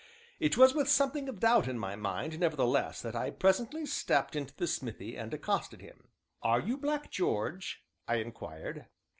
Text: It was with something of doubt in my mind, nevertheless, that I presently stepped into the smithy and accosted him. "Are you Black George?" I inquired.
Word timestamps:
It 0.39 0.57
was 0.57 0.73
with 0.73 0.89
something 0.89 1.29
of 1.29 1.39
doubt 1.39 1.67
in 1.67 1.77
my 1.77 1.95
mind, 1.95 2.39
nevertheless, 2.39 3.03
that 3.03 3.15
I 3.15 3.29
presently 3.29 3.85
stepped 3.85 4.35
into 4.35 4.55
the 4.55 4.65
smithy 4.65 5.15
and 5.15 5.31
accosted 5.31 5.79
him. 5.81 6.07
"Are 6.41 6.59
you 6.59 6.75
Black 6.75 7.11
George?" 7.11 7.83
I 8.07 8.15
inquired. 8.15 8.87